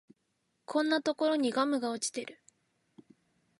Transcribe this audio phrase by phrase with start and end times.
[0.65, 2.41] こんなところにガムが落ちてる